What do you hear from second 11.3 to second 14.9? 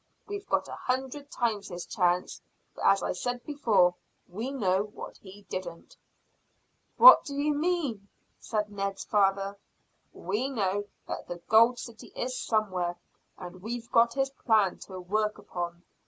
gold city is somewhere, and we've got his plan